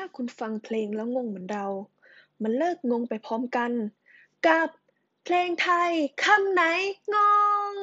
[0.00, 1.66] ถ้าคุณฟังเพลงแล้วงงเหมือนเรา
[2.42, 3.70] มันเลิกงงไปพร้อมกัน
[4.46, 4.68] กับ
[5.24, 5.92] เพลงไทย
[6.24, 6.62] คำไหน
[7.14, 7.16] ง
[7.72, 7.74] ง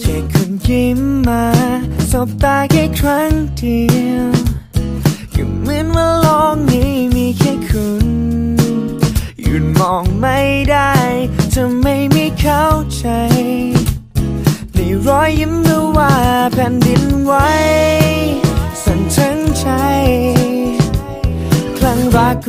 [0.00, 1.44] แค่คุณยิ้มมา
[2.10, 4.09] สบตาแค่ครั้งเดียว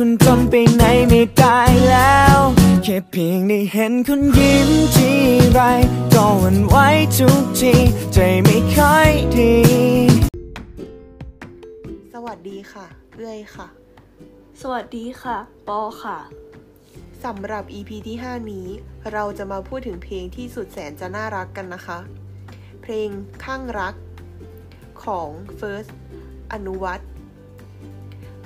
[0.04, 1.58] คุณจนไปไหนไม่ได้
[1.90, 2.38] แล้ว
[2.82, 5.10] แค่เพียงได้เห็นคุณยิ้มที
[5.52, 5.60] ไร
[6.14, 6.76] ก็หวันไหว
[7.16, 7.74] ทุกที
[8.12, 9.56] ใจไม่ค่อยดี
[12.12, 13.68] สวัสดีค่ะ เอื้อยค่ะ
[14.60, 15.36] สวัสดีค่ะ
[15.68, 16.18] ปอค่ะ
[17.24, 18.68] สำหรับ EP ที่ 5 นี้
[19.12, 21.98] เราจะมาพูดถึงเพลงที่สุดแสนจะน่ารักกันนะคะ
[22.82, 23.08] เพลง
[23.44, 23.94] ข้างรัก
[25.04, 25.90] ของ First
[26.52, 27.00] อนุวัต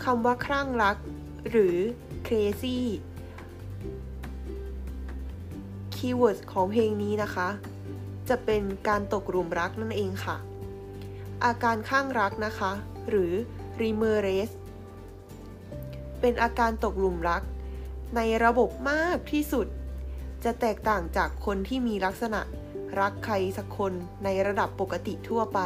[0.05, 0.99] คำว่าคลั่งรัก
[1.51, 1.77] หรือ
[2.27, 2.79] crazy
[5.95, 7.49] คีย์เวิร์ดของเพลงนี้นะคะ
[8.29, 10.37] จะเป็นการตกหลุมรักนั่นเองค่ะ
[11.45, 12.73] อาการข้างรักนะคะ
[13.09, 13.33] หรือ
[13.83, 14.55] r e m e r a c e
[16.21, 17.43] เป็นอาการตกหลุมรัก
[18.17, 19.67] ในระบบมากที่สุด
[20.45, 22.41] จะแตกต่างจากคนที่มีลักษณะ
[23.01, 23.93] รักใครสักคน
[24.25, 25.61] ในระดับปกติทั่วไป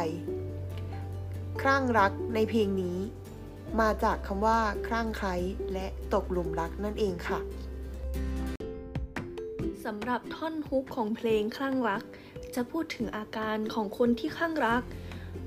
[1.61, 2.99] คลั่งรักในเพลงนี้
[3.81, 5.35] มาจากคำว่าคลั่งไคล้
[5.73, 7.41] และตกหลุมรักนั่นเองค่ะ
[9.85, 12.03] สำหรับท่อนฮุกของเพลงคลั่งรัก
[12.55, 14.83] จะพูดถึงอาการของคนที่คลั่งรัก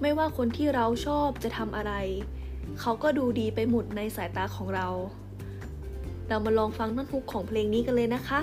[0.02, 1.94] ไม่ว่าคนที่เราชอบจะทำอะไร
[2.80, 4.88] เขาก็ดูดีไปหมดในสายตาของเรา
[6.28, 8.42] เรามาลองฟังท่อนฮุกของเพลงนี้กันเลยนะคะ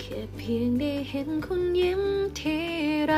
[0.00, 2.02] แค่เพียงได้เห็นคุณยิ้ม
[2.40, 2.58] ที
[3.06, 3.14] ไร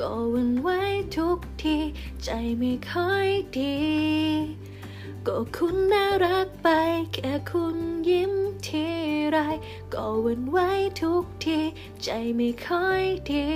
[0.00, 0.68] ก็หวันไหว
[1.16, 1.76] ทุกที
[2.24, 3.78] ใจไม่ค่อยดี
[5.26, 6.68] ก็คุณน่ารักไป
[7.14, 7.76] แค่คุณ
[8.10, 8.32] ยิ้ม
[8.66, 8.86] ที
[9.30, 9.38] ไร
[9.94, 10.58] ก็หวันไหว
[11.00, 11.58] ทุกที
[12.04, 13.48] ใจไม่ค่อยดี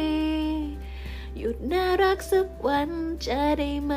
[1.36, 2.90] หยุดน่ารักสักวัน
[3.26, 3.94] จะได้ไหม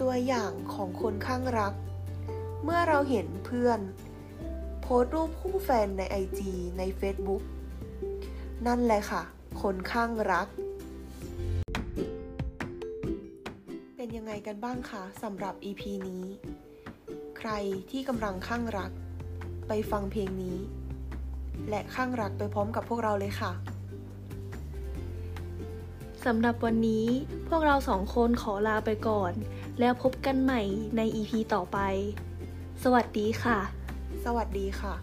[0.00, 1.74] ตัวอย่างของคนข้างรัก
[2.62, 3.80] เมื่อเราเห็นเพื่อน
[4.88, 6.40] โพสต์รูปคู่แฟนใน IG
[6.78, 7.42] ใน Facebook
[8.66, 9.22] นั่นแหละค่ะ
[9.62, 10.48] คนข้างรัก
[13.96, 16.24] เป็นยังไงกันบ้างคะสำหรับ EP นี้
[17.38, 17.50] ใคร
[17.90, 18.90] ที่กำลังข้างรัก
[19.68, 20.58] ไปฟังเพลงนี้
[21.68, 23.52] และข้างรักไปพร้อมกับพวกเราเลยค่ะ
[26.24, 27.06] สำหรับวันนี้
[27.48, 29.32] พวกเราสองคนขอลาไปก่อน
[29.80, 30.62] แล้วพบกันใหม่
[30.96, 31.78] ใน EP ต่อไป
[32.82, 33.60] สวัสดีค่ะ
[34.28, 34.94] สวัสดีค่ะ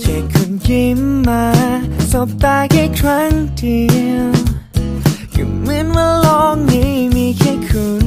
[0.00, 1.44] แค่คุณยิ้มมา
[2.10, 3.80] สบตาแค่ครั้งเดี
[4.10, 4.28] ยว
[5.34, 8.06] ก็เหมือนว่าโลกนี้มีแค่คุณ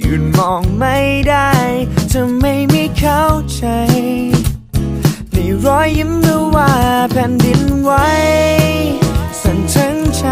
[0.00, 0.96] หยุดมองไม่
[1.28, 1.41] ได้
[7.82, 7.92] ไหว
[9.40, 10.24] สั่นทั้งใจ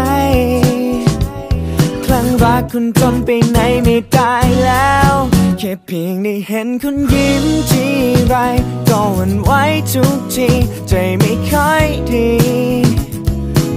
[2.05, 4.33] คลั่งรักคุณจนไปไหนไม่ได้
[4.65, 5.13] แล้ว
[5.59, 7.87] แค่เพียงได้เห็นคุณยิ้มที
[8.27, 8.35] ไร
[8.89, 9.51] ก็หวันไหว
[9.91, 10.49] ทุกที
[10.89, 12.31] ใจไม่ค่อยดี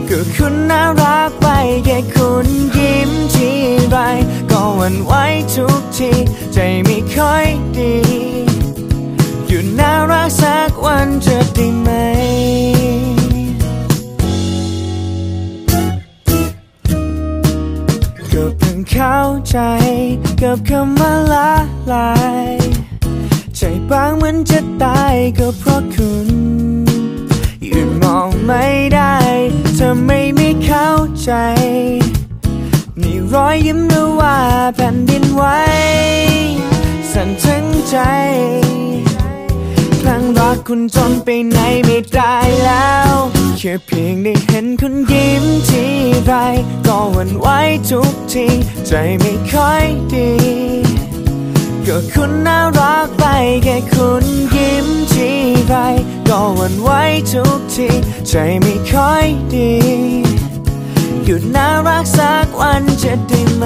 [0.09, 1.47] ก็คุณน่ารักไป
[1.85, 2.47] แค่คุณ
[2.77, 3.51] ยิ้มที
[3.91, 3.97] ไร
[4.51, 5.13] ก็หวันไหว
[5.55, 6.11] ทุกที
[6.53, 7.47] ใจไม่ค่อย
[7.77, 7.95] ดี
[9.47, 11.34] หยุดน่ารักสักวันจะ
[20.45, 21.53] กับคำว่าละ
[21.93, 22.13] ลา
[22.51, 22.55] ย
[23.57, 23.61] ใจ
[23.91, 26.29] บางเหมือนจะตายก็เพราะคุณ
[27.65, 29.17] หยุดมองไม่ได้
[29.75, 30.89] เธอไม่ไม่เข้า
[31.23, 31.31] ใจ
[33.01, 34.39] นี่รอยยิ้มหรือว่า
[34.77, 35.45] แผ่นดินไหว
[37.13, 37.97] สั่นทั้งใจ
[40.25, 42.35] รั้งรักคุณจนไปไหนไม่ได้
[42.65, 43.15] แล้ว
[43.59, 45.85] แค่เพียงได้เห็นคุณยิ้มที
[46.25, 46.33] ไร
[46.87, 47.47] ก็หวั่นไหว
[47.91, 48.47] ทุกที
[48.87, 50.31] ใจไม่ค่อยดี
[51.87, 53.25] ก็คุณน่ารักไป
[53.65, 54.25] แค่คุณ
[54.57, 55.31] ยิ้มที
[55.67, 55.75] ไร
[56.29, 56.91] ก็หวั่นไหว
[57.33, 57.89] ทุกที
[58.29, 59.73] ใจไม่ค่อยดี
[61.25, 63.65] หยุดน่ารักสักวันจะได้ไหม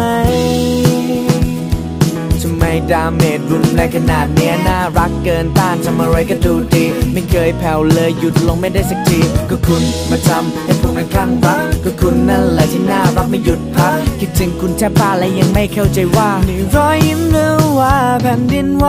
[2.51, 18.87] ำไมดาเมจรุนแรงขนาดเนี้ยน่ารักเกินต้านทำอะไรก็ดูดี ไม่เคยแผ่วเลยหยุดลงไม่ได้สักที ก็คุณมาทำให้พวกนั้นคลั่งรัก ก็คุณนั่นแหละที่น่ารักไม่หยุดพัก คิดถึงคุณแทบบ้าและยังไม่เข้าใจว่านี่รอยยิ้มหรือว่าแผ่นดินไหว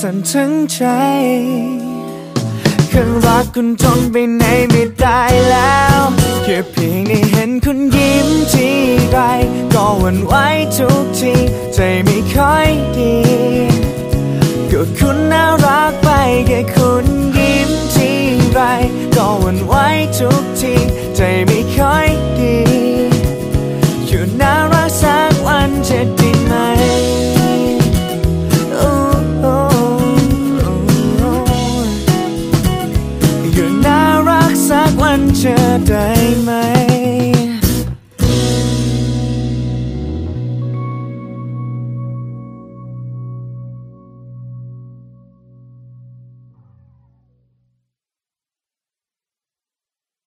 [0.00, 0.80] สั่นทั้งใจ
[2.88, 5.20] แค่รักคุณทนไปไหนไม่ได้
[5.50, 6.00] แล้ว
[6.44, 8.83] แค่เพียงได้เห็นคุณยิ้มที
[9.14, 9.20] ไร
[9.74, 10.34] ก็หวั่นไหว
[10.76, 11.34] ทุกที
[11.74, 13.16] ใจไม่ค่อยดี
[14.70, 16.08] ก็คุณน่ารักไป
[16.46, 17.06] แค่คุณ
[17.36, 18.10] ยิ้มที
[18.52, 18.60] ไร
[19.16, 19.74] ก็หวั่นไหว
[20.18, 20.74] ทุกที
[21.16, 22.08] ใจไม่ค่อย
[22.38, 22.73] ดี